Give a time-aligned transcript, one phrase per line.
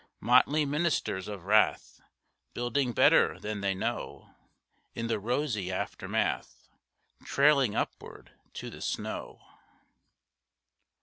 [0.19, 2.01] Motley ministers of wrath
[2.55, 4.33] Building better than they know,
[4.95, 6.67] In the rosy aftermath
[7.23, 9.41] Trailing upward to the snow.